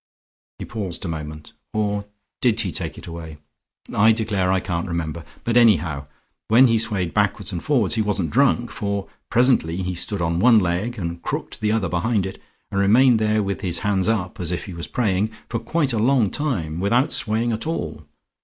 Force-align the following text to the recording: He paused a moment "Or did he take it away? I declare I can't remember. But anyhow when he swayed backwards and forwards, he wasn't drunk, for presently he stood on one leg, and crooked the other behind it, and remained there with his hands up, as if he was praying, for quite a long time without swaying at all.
He 0.57 0.65
paused 0.65 1.05
a 1.05 1.07
moment 1.07 1.53
"Or 1.75 2.05
did 2.41 2.61
he 2.61 2.71
take 2.71 2.97
it 2.97 3.05
away? 3.05 3.37
I 3.93 4.11
declare 4.13 4.51
I 4.51 4.59
can't 4.59 4.87
remember. 4.87 5.23
But 5.43 5.57
anyhow 5.57 6.07
when 6.47 6.65
he 6.69 6.79
swayed 6.79 7.13
backwards 7.13 7.51
and 7.51 7.63
forwards, 7.63 7.93
he 7.93 8.01
wasn't 8.01 8.31
drunk, 8.31 8.71
for 8.71 9.07
presently 9.29 9.83
he 9.83 9.93
stood 9.93 10.19
on 10.19 10.39
one 10.39 10.57
leg, 10.57 10.97
and 10.97 11.21
crooked 11.21 11.59
the 11.61 11.71
other 11.71 11.87
behind 11.87 12.25
it, 12.25 12.41
and 12.71 12.79
remained 12.81 13.19
there 13.19 13.43
with 13.43 13.61
his 13.61 13.77
hands 13.85 14.07
up, 14.07 14.39
as 14.39 14.51
if 14.51 14.65
he 14.65 14.73
was 14.73 14.87
praying, 14.87 15.29
for 15.47 15.59
quite 15.59 15.93
a 15.93 15.99
long 15.99 16.31
time 16.31 16.79
without 16.79 17.11
swaying 17.13 17.51
at 17.51 17.67
all. 17.67 18.03